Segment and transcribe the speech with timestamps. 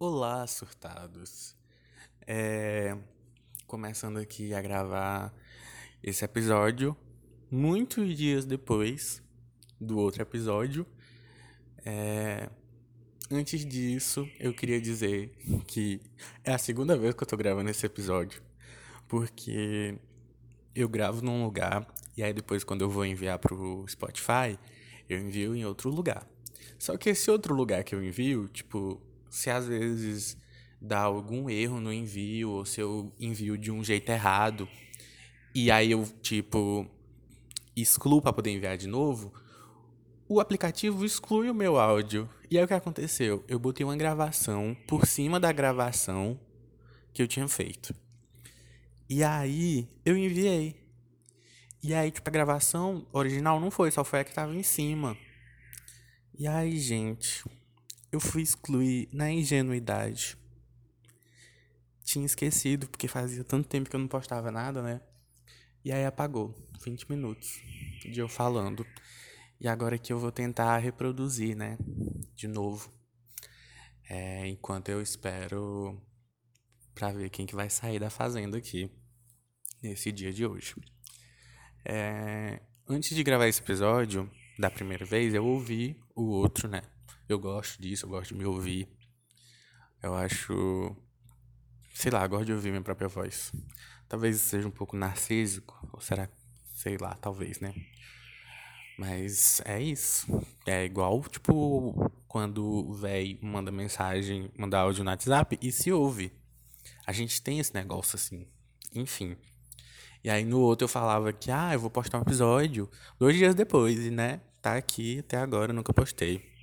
[0.00, 1.56] Olá, surtados.
[2.24, 2.96] É,
[3.66, 5.34] começando aqui a gravar
[6.00, 6.96] esse episódio,
[7.50, 9.20] muitos dias depois
[9.80, 10.86] do outro episódio.
[11.84, 12.48] É,
[13.28, 16.00] antes disso, eu queria dizer que
[16.44, 18.40] é a segunda vez que eu tô gravando esse episódio,
[19.08, 19.98] porque
[20.76, 24.56] eu gravo num lugar e aí depois quando eu vou enviar pro Spotify,
[25.08, 26.24] eu envio em outro lugar.
[26.78, 30.36] Só que esse outro lugar que eu envio, tipo, se às vezes
[30.80, 34.68] dá algum erro no envio, ou se eu envio de um jeito errado,
[35.54, 36.88] e aí eu, tipo,
[37.74, 39.32] excluo para poder enviar de novo,
[40.28, 42.28] o aplicativo exclui o meu áudio.
[42.50, 43.44] E aí o que aconteceu?
[43.48, 46.38] Eu botei uma gravação por cima da gravação
[47.12, 47.94] que eu tinha feito.
[49.08, 50.76] E aí eu enviei.
[51.82, 55.16] E aí, tipo, a gravação original não foi, só foi a que tava em cima.
[56.38, 57.44] E aí, gente,
[58.10, 60.36] eu fui excluir na ingenuidade.
[62.02, 65.00] Tinha esquecido, porque fazia tanto tempo que eu não postava nada, né?
[65.84, 67.60] E aí apagou 20 minutos
[68.00, 68.86] de eu falando.
[69.60, 71.76] E agora que eu vou tentar reproduzir, né?
[72.34, 72.90] De novo.
[74.08, 76.00] É, enquanto eu espero
[76.94, 78.90] para ver quem que vai sair da fazenda aqui
[79.82, 80.74] nesse dia de hoje.
[81.84, 86.82] É, antes de gravar esse episódio, da primeira vez, eu ouvi o outro, né?
[87.28, 88.88] Eu gosto disso, eu gosto de me ouvir.
[90.02, 90.96] Eu acho.
[91.92, 93.52] Sei lá, gosto de ouvir minha própria voz.
[94.08, 96.28] Talvez seja um pouco narcísico, ou será.
[96.74, 97.74] Sei lá, talvez, né?
[98.98, 100.26] Mas é isso.
[100.66, 106.32] É igual, tipo, quando o véi manda mensagem, manda áudio no WhatsApp e se ouve.
[107.06, 108.46] A gente tem esse negócio assim.
[108.94, 109.36] Enfim.
[110.24, 113.54] E aí no outro eu falava que, ah, eu vou postar um episódio dois dias
[113.54, 114.40] depois, e né?
[114.60, 116.57] tá aqui até agora, nunca postei.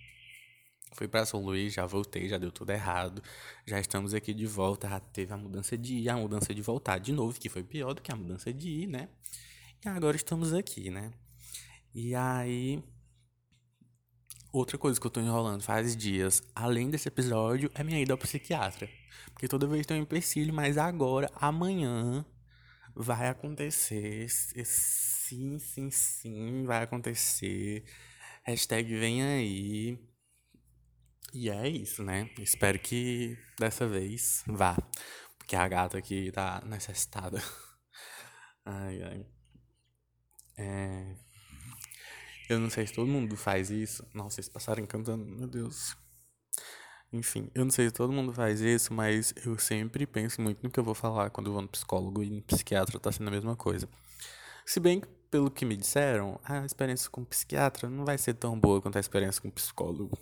[0.95, 3.21] Fui para São Luís, já voltei, já deu tudo errado.
[3.65, 6.99] Já estamos aqui de volta, já teve a mudança de ir, a mudança de voltar
[6.99, 9.09] de novo, que foi pior do que a mudança de ir, né?
[9.85, 11.11] E agora estamos aqui, né?
[11.93, 12.81] E aí.
[14.53, 18.17] Outra coisa que eu tô enrolando faz dias, além desse episódio, é minha ida ao
[18.17, 18.89] psiquiatra.
[19.33, 22.25] Porque toda vez tem um empecilho, mas agora, amanhã,
[22.95, 24.29] vai acontecer.
[24.29, 27.83] Sim, sim, sim, vai acontecer.
[28.43, 30.14] Hashtag vem aí.
[31.35, 32.29] E é isso, né?
[32.39, 34.77] Espero que dessa vez vá.
[35.37, 37.43] Porque a gata aqui tá necessitada.
[38.65, 39.25] Ai, ai.
[40.57, 41.15] É...
[42.49, 44.07] Eu não sei se todo mundo faz isso.
[44.13, 45.95] Nossa, vocês passaram cantando, meu Deus.
[47.13, 50.71] Enfim, eu não sei se todo mundo faz isso, mas eu sempre penso muito no
[50.71, 53.31] que eu vou falar quando eu vou no psicólogo e no psiquiatra tá sendo a
[53.31, 53.87] mesma coisa.
[54.65, 58.59] Se bem que, pelo que me disseram, a experiência com psiquiatra não vai ser tão
[58.59, 60.17] boa quanto a experiência com psicólogo.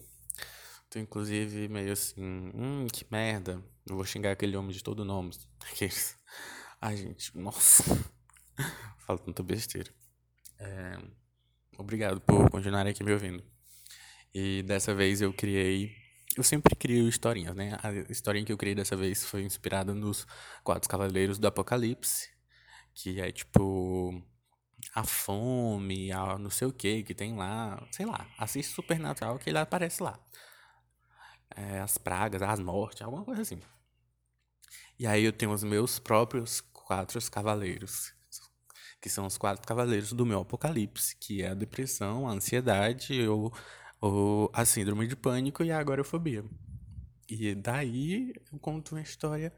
[1.00, 3.64] Inclusive meio assim, hum, que merda.
[3.86, 5.32] Eu vou xingar aquele homem de todo nome.
[5.72, 6.18] Aqueles.
[6.82, 7.84] Ai, gente, nossa.
[9.06, 9.92] Falo tanta besteira.
[10.60, 10.98] É...
[11.78, 13.44] Obrigado por continuar aqui me ouvindo.
[14.34, 16.04] E dessa vez eu criei
[16.36, 17.78] eu sempre crio historinhas, né?
[17.84, 20.26] A historinha que eu criei dessa vez foi inspirada nos
[20.64, 22.30] Quatro Cavaleiros do Apocalipse,
[22.94, 24.20] que é tipo
[24.96, 29.50] a fome, a não sei o que que tem lá, sei lá, assiste Supernatural que
[29.50, 30.20] ele aparece lá.
[31.56, 33.60] É, as pragas, as mortes, alguma coisa assim.
[34.98, 38.14] E aí eu tenho os meus próprios quatro cavaleiros,
[39.02, 43.54] que são os quatro cavaleiros do meu apocalipse, que é a depressão, a ansiedade, ou
[44.04, 46.44] ou a síndrome de pânico e a agorafobia.
[47.30, 49.54] E daí eu conto uma história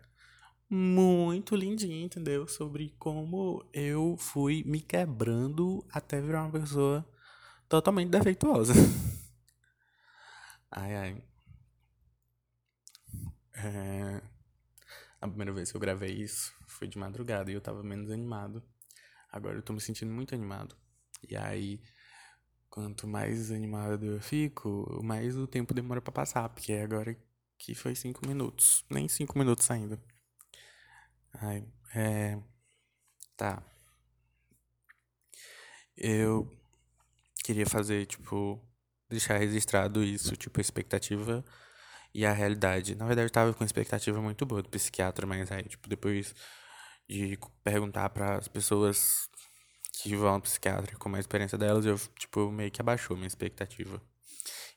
[0.70, 2.48] muito lindinha, entendeu?
[2.48, 7.04] Sobre como eu fui me quebrando até virar uma pessoa
[7.68, 8.74] totalmente defeituosa.
[10.70, 11.35] ai, ai.
[13.56, 14.22] É...
[15.22, 18.64] A primeira vez que eu gravei isso foi de madrugada e eu tava menos animado.
[19.32, 20.76] Agora eu tô me sentindo muito animado.
[21.28, 21.82] E aí
[22.76, 27.18] Quanto mais animado eu fico, mais o tempo demora para passar, porque agora
[27.58, 28.84] que foi cinco minutos.
[28.90, 29.98] Nem cinco minutos ainda.
[31.34, 31.66] Ai,
[31.96, 32.38] é.
[33.38, 33.64] Tá.
[35.96, 36.52] Eu
[37.44, 38.62] queria fazer, tipo,
[39.10, 41.46] deixar registrado isso, tipo, a expectativa
[42.16, 42.96] e a realidade.
[42.96, 46.34] Na verdade, eu tava com expectativa muito boa do psiquiatra, mas aí, tipo, depois
[47.10, 49.30] de perguntar para as pessoas
[49.92, 54.02] que vão ao psiquiatra como a experiência delas, eu, tipo, meio que abaixou minha expectativa.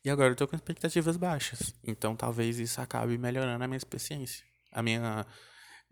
[0.05, 1.73] E agora eu tô com expectativas baixas.
[1.85, 4.45] Então talvez isso acabe melhorando a minha experiência.
[4.73, 5.25] A minha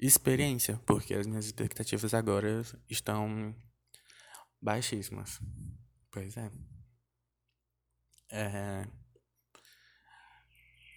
[0.00, 3.54] experiência, porque as minhas expectativas agora estão
[4.60, 5.38] baixíssimas.
[6.10, 6.50] Pois é.
[8.32, 9.05] É.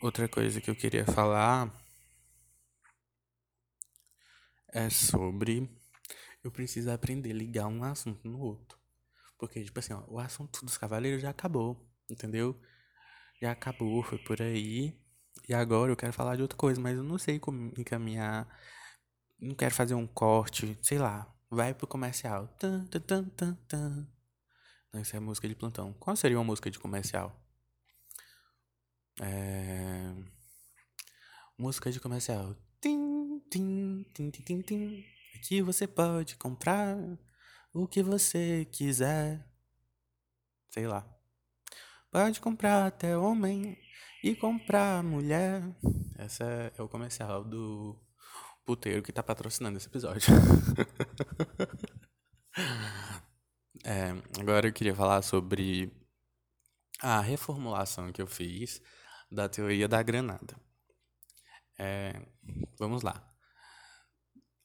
[0.01, 1.73] outra coisa que eu queria falar
[4.71, 5.69] é sobre
[6.43, 8.77] eu preciso aprender a ligar um assunto no outro.
[9.37, 12.59] Porque, tipo assim, ó, o assunto dos cavaleiros já acabou, entendeu?
[13.41, 14.97] Já acabou, foi por aí.
[15.47, 18.47] E agora eu quero falar de outra coisa, mas eu não sei como encaminhar.
[19.39, 21.33] Não quero fazer um corte, sei lá.
[21.49, 22.47] Vai pro comercial.
[22.59, 24.07] Tan, tan, tan, tan, tan.
[24.93, 25.93] Não, isso é música de plantão.
[25.93, 27.35] Qual seria uma música de comercial?
[29.21, 30.13] É...
[31.57, 32.56] Música de comercial.
[32.81, 35.06] Tim, tim, tim, tim, tim.
[35.36, 36.98] Aqui você pode comprar
[37.74, 39.45] o que você quiser.
[40.69, 41.06] Sei lá.
[42.12, 43.77] Pode comprar até homem
[44.24, 45.63] e comprar mulher.
[46.18, 48.00] Essa é, é o comercial do
[48.66, 50.31] puteiro que tá patrocinando esse episódio.
[53.83, 55.92] é, agora eu queria falar sobre
[57.01, 58.81] a reformulação que eu fiz
[59.31, 60.55] da teoria da granada.
[61.77, 62.21] É,
[62.77, 63.23] vamos lá.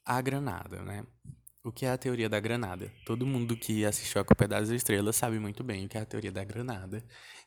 [0.04, 1.06] A granada, né?
[1.62, 2.92] O que é a teoria da granada?
[3.06, 6.06] Todo mundo que assistiu a Copa das Estrelas sabe muito bem o que é a
[6.06, 7.02] teoria da granada.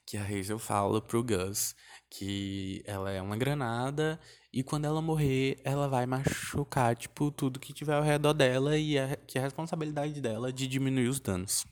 [0.05, 1.75] Que a Hazel fala pro Gus
[2.09, 4.19] que ela é uma granada
[4.51, 8.97] e quando ela morrer, ela vai machucar, tipo, tudo que tiver ao redor dela e
[8.97, 11.65] é, que é a responsabilidade dela de diminuir os danos.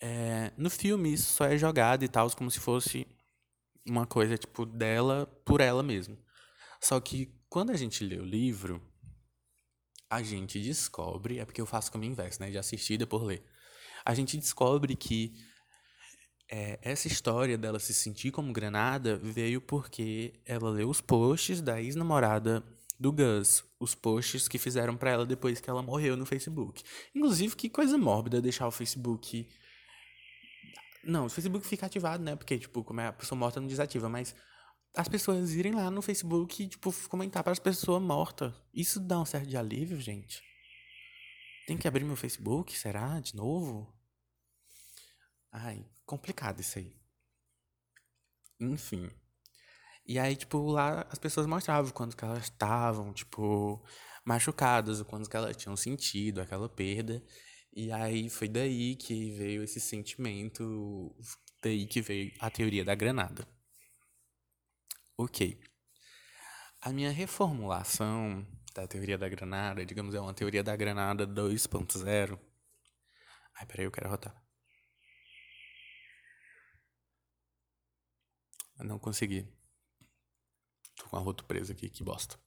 [0.00, 3.06] É, no filme, isso só é jogado e tal, como se fosse
[3.86, 6.16] uma coisa, tipo, dela por ela mesma.
[6.80, 8.80] Só que quando a gente lê o livro,
[10.10, 12.50] a gente descobre, é porque eu faço como inverso, né?
[12.50, 13.44] De assistir e depois ler.
[14.04, 15.34] A gente descobre que
[16.50, 21.80] é, essa história dela se sentir como granada veio porque ela leu os posts da
[21.80, 22.62] ex-namorada
[22.98, 26.82] do Gus, os posts que fizeram para ela depois que ela morreu no Facebook.
[27.14, 29.48] Inclusive, que coisa mórbida deixar o Facebook.
[31.06, 32.36] Não, o Facebook fica ativado, né?
[32.36, 34.34] Porque, tipo, como é a pessoa morta não desativa, mas
[34.96, 38.52] as pessoas irem lá no Facebook e, tipo, comentar para as pessoas mortas.
[38.72, 40.42] Isso dá um certo de alívio, gente.
[41.66, 43.18] Tem que abrir meu Facebook, será?
[43.20, 43.92] De novo?
[45.50, 46.94] Ai, complicado isso aí.
[48.60, 49.10] Enfim.
[50.06, 53.82] E aí, tipo, lá as pessoas mostravam quando que elas estavam, tipo,
[54.24, 57.22] machucadas, o quando que elas tinham sentido aquela perda.
[57.76, 61.12] E aí foi daí que veio esse sentimento,
[61.60, 63.48] daí que veio a teoria da granada.
[65.16, 65.60] Ok.
[66.80, 72.38] A minha reformulação da teoria da granada, digamos, é uma teoria da granada 2.0.
[73.56, 74.40] Ai, peraí, eu quero rotar.
[78.78, 79.48] Não consegui.
[80.96, 82.38] Tô com a rota presa aqui, que bosta.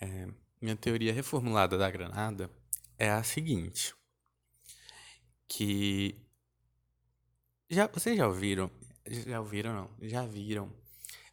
[0.00, 0.28] É,
[0.60, 2.50] minha teoria reformulada da granada
[2.98, 3.94] é a seguinte.
[5.48, 6.14] Que.
[7.68, 8.70] Já, vocês já ouviram?
[9.06, 10.08] Já ouviram, não?
[10.08, 10.72] Já viram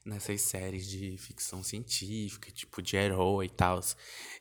[0.06, 3.80] nessas séries de ficção científica, tipo de herói e tal,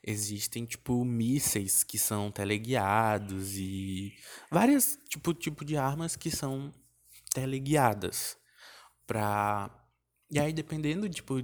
[0.03, 4.13] existem tipo mísseis que são teleguiados e
[4.51, 6.73] várias tipo tipo de armas que são
[7.33, 8.37] teleguiadas
[9.07, 9.71] para
[10.31, 11.43] e aí dependendo tipo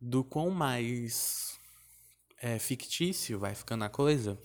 [0.00, 1.58] do quão mais
[2.40, 4.38] é, fictício vai ficando a coisa,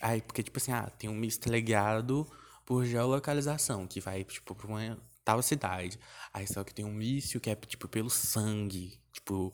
[0.00, 2.26] aí porque tipo assim, ah, tem um míssil teleguiado
[2.66, 4.98] por geolocalização que vai tipo para uma
[5.28, 5.98] tal cidade.
[6.32, 8.98] Aí só que tem um míssil que é, tipo, pelo sangue.
[9.12, 9.52] Tipo,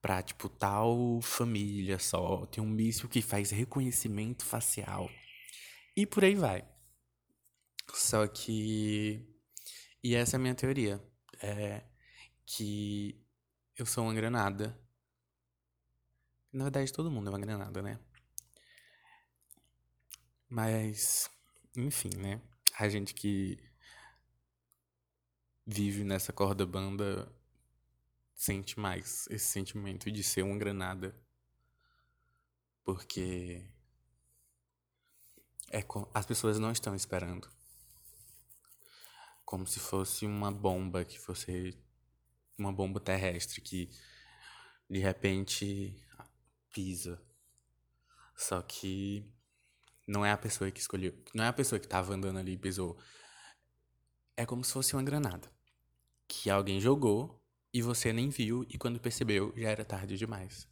[0.00, 2.46] pra, tipo, tal família só.
[2.46, 5.10] Tem um míssil que faz reconhecimento facial.
[5.96, 6.64] E por aí vai.
[7.94, 9.26] Só que.
[10.02, 11.02] E essa é a minha teoria.
[11.42, 11.82] É
[12.46, 13.20] que
[13.76, 14.78] eu sou uma granada.
[16.52, 17.98] Na verdade, todo mundo é uma granada, né?
[20.48, 21.30] Mas,
[21.76, 22.40] enfim, né?
[22.78, 23.58] A gente que
[25.66, 27.30] vive nessa corda banda
[28.34, 31.18] sente mais esse sentimento de ser uma granada.
[32.84, 33.68] Porque
[35.72, 35.84] é
[36.14, 37.50] as pessoas não estão esperando.
[39.44, 41.76] Como se fosse uma bomba que fosse
[42.58, 43.90] uma bomba terrestre que
[44.88, 46.00] de repente
[46.72, 47.20] pisa.
[48.36, 49.28] Só que
[50.06, 52.58] não é a pessoa que escolheu, não é a pessoa que estava andando ali e
[52.58, 52.98] pisou.
[54.36, 55.50] É como se fosse uma granada
[56.28, 60.68] que alguém jogou e você nem viu e quando percebeu já era tarde demais.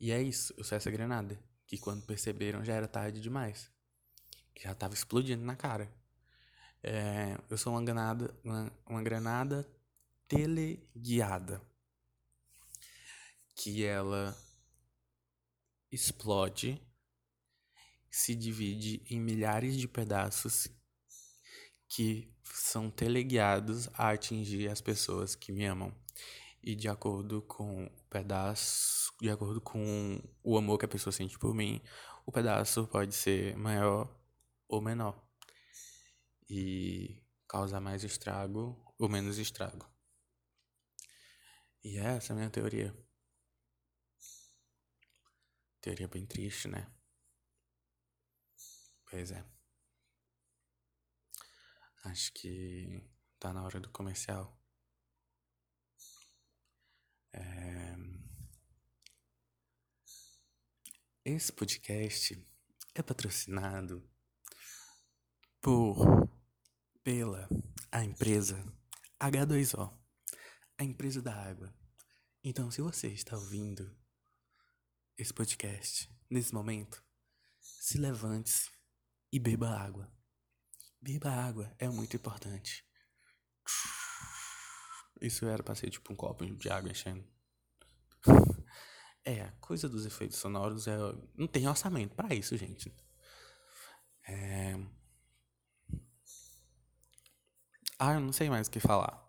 [0.00, 3.70] E é isso, eu sou essa granada, que quando perceberam já era tarde demais.
[4.56, 5.92] Já tava explodindo na cara.
[6.82, 9.68] É, eu sou uma granada, uma, uma granada
[10.28, 11.60] teleguiada.
[13.54, 14.36] Que ela
[15.90, 16.80] explode,
[18.10, 20.68] se divide em milhares de pedaços
[21.88, 25.94] que são teleguiados a atingir as pessoas que me amam.
[26.62, 31.38] E de acordo com o pedaço, de acordo com o amor que a pessoa sente
[31.38, 31.80] por mim,
[32.26, 34.14] o pedaço pode ser maior
[34.68, 35.18] ou menor.
[36.48, 39.86] E causar mais estrago ou menos estrago.
[41.82, 42.94] E essa é a minha teoria.
[45.80, 46.86] Teoria bem triste, né?
[49.10, 49.44] Pois é.
[52.04, 53.02] Acho que
[53.38, 54.56] tá na hora do comercial.
[57.32, 57.96] É...
[61.24, 62.46] Esse podcast
[62.94, 64.06] é patrocinado
[65.60, 66.28] por
[67.02, 67.48] pela
[67.90, 68.62] a empresa
[69.20, 69.98] H2O,
[70.78, 71.74] a empresa da água.
[72.44, 73.96] Então, se você está ouvindo
[75.16, 77.02] esse podcast nesse momento,
[77.60, 78.77] se levante-se
[79.32, 80.10] e beba água.
[81.00, 82.84] Beba água, é muito importante.
[85.20, 87.24] Isso era pra ser tipo um copo de água enchendo.
[89.24, 90.96] É, a coisa dos efeitos sonoros é.
[91.36, 92.94] Não tem orçamento para isso, gente.
[94.26, 94.74] É.
[97.98, 99.28] Ah, eu não sei mais o que falar.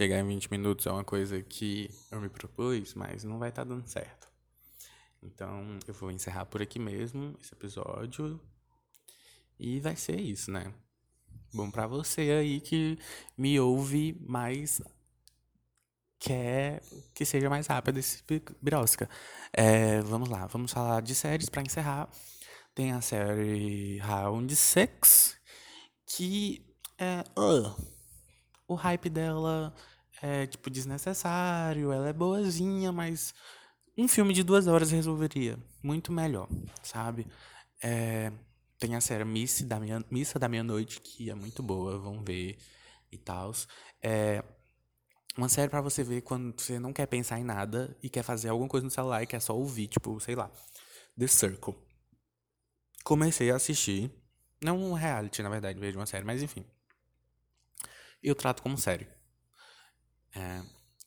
[0.00, 3.66] Chegar em 20 minutos é uma coisa que eu me propus, mas não vai estar
[3.66, 4.28] tá dando certo.
[5.22, 8.40] Então eu vou encerrar por aqui mesmo esse episódio.
[9.58, 10.72] E vai ser isso, né?
[11.52, 12.98] Bom para você aí que
[13.36, 14.80] me ouve mais
[16.18, 16.82] quer
[17.14, 18.24] que seja mais rápido esse
[18.62, 19.06] birosca.
[19.52, 22.08] É, vamos lá, vamos falar de séries para encerrar.
[22.74, 25.38] Tem a série Round 6,
[26.06, 26.64] que
[26.96, 27.22] é.
[27.38, 27.99] Uh,
[28.70, 29.74] o hype dela
[30.22, 33.34] é tipo desnecessário, ela é boazinha, mas
[33.98, 36.48] um filme de duas horas resolveria muito melhor,
[36.80, 37.26] sabe?
[37.82, 38.30] É,
[38.78, 42.58] tem a série Miss da Meia, Missa da Meia-Noite, que é muito boa, vão ver
[43.10, 43.52] e tal.
[44.00, 44.44] É
[45.36, 48.50] uma série para você ver quando você não quer pensar em nada e quer fazer
[48.50, 50.48] alguma coisa no celular e quer só ouvir, tipo, sei lá,
[51.18, 51.74] The Circle.
[53.02, 54.12] Comecei a assistir,
[54.62, 56.64] não um reality, na verdade, vejo uma série, mas enfim.
[58.22, 59.08] Eu trato como série.
[60.34, 60.62] É,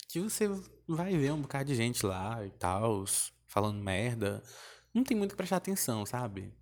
[0.10, 0.48] que você
[0.88, 3.05] vai ver um bocado de gente lá e tal,
[3.48, 4.43] falando merda.
[4.93, 6.53] Não tem muito que prestar atenção, sabe?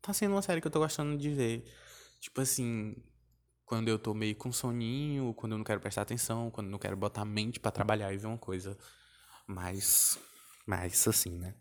[0.00, 1.64] Tá sendo uma série que eu tô gostando de ver.
[2.20, 2.94] Tipo assim,
[3.64, 6.78] quando eu tô meio com soninho, quando eu não quero prestar atenção, quando eu não
[6.78, 8.76] quero botar a mente para trabalhar e ver uma coisa
[9.46, 10.18] mais.
[10.66, 11.54] mais assim, né?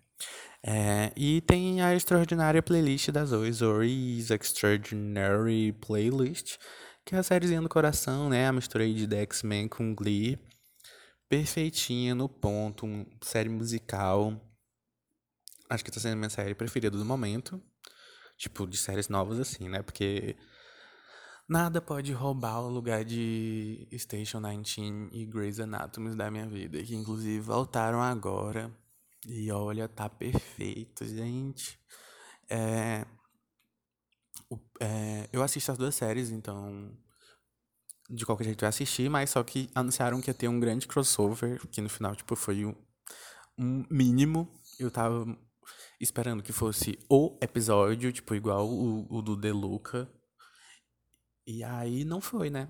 [0.62, 6.58] É, e tem a extraordinária playlist da Zoe, Zoe's Extraordinary Playlist,
[7.10, 8.46] que é a sériezinha do coração, né?
[8.46, 10.38] A mistura aí de X-Men com Glee
[11.28, 14.40] perfeitinha, no ponto, uma série musical.
[15.68, 17.60] Acho que tá sendo minha série preferida do momento.
[18.38, 19.82] Tipo, de séries novas assim, né?
[19.82, 20.38] Porque
[21.48, 26.94] nada pode roubar o lugar de Station 19 e Grey's Anatomy da minha vida, que
[26.94, 28.72] inclusive voltaram agora.
[29.26, 31.80] E olha, tá perfeito, gente.
[32.48, 33.04] É,
[34.80, 36.98] é, eu assisto as duas séries, então
[38.10, 41.66] de qualquer jeito eu assisti, mas só que anunciaram que ia ter um grande crossover,
[41.68, 42.76] que no final, tipo, foi um,
[43.58, 44.60] um mínimo.
[44.80, 45.26] Eu tava
[46.00, 50.10] esperando que fosse o episódio, tipo, igual o, o do Deluca.
[51.46, 52.68] E aí não foi, né?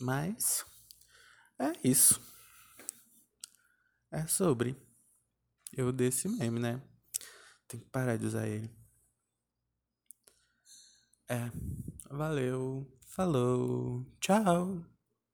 [0.00, 0.64] Mas
[1.58, 2.20] é isso.
[4.12, 4.76] É sobre.
[5.72, 6.80] Eu desse meme, né?
[7.66, 8.70] Tem que parar de usar ele.
[11.28, 11.50] É.
[12.10, 12.86] Valeu.
[13.04, 14.04] Falou.
[14.20, 14.95] Tchau.